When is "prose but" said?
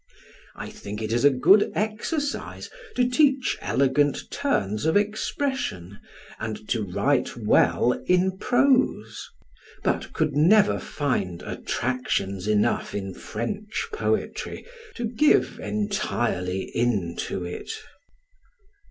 8.39-10.11